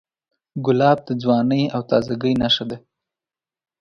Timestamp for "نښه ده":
2.41-2.77